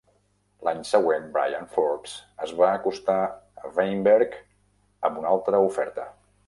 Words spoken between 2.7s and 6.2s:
acostar a Weinberg amb una altra oferta.